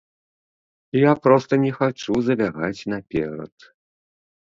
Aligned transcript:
Я 0.99 1.11
проста 1.25 1.53
не 1.65 1.69
хачу 1.79 2.15
забягаць 2.29 2.87
наперад. 2.95 3.53